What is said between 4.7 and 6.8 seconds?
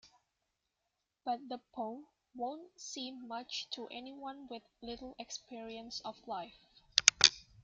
little experience of life.